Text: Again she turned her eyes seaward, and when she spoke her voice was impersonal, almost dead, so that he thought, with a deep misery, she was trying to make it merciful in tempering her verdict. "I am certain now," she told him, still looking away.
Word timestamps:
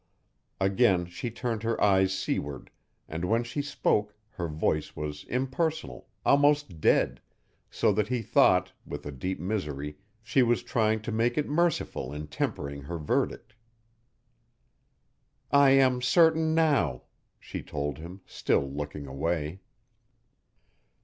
Again 0.59 1.05
she 1.05 1.29
turned 1.29 1.61
her 1.61 1.79
eyes 1.79 2.11
seaward, 2.17 2.71
and 3.07 3.23
when 3.23 3.43
she 3.43 3.61
spoke 3.61 4.15
her 4.31 4.47
voice 4.47 4.95
was 4.95 5.25
impersonal, 5.25 6.07
almost 6.25 6.81
dead, 6.81 7.21
so 7.69 7.91
that 7.91 8.07
he 8.07 8.23
thought, 8.23 8.71
with 8.83 9.05
a 9.05 9.11
deep 9.11 9.39
misery, 9.39 9.99
she 10.23 10.41
was 10.41 10.63
trying 10.63 11.03
to 11.03 11.11
make 11.11 11.37
it 11.37 11.47
merciful 11.47 12.11
in 12.11 12.25
tempering 12.25 12.81
her 12.81 12.97
verdict. 12.97 13.53
"I 15.51 15.69
am 15.69 16.01
certain 16.01 16.55
now," 16.55 17.03
she 17.39 17.61
told 17.61 17.99
him, 17.99 18.21
still 18.25 18.67
looking 18.67 19.05
away. 19.05 19.59